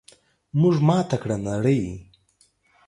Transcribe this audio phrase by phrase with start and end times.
[0.59, 1.83] موږ ماته کړه نړۍ!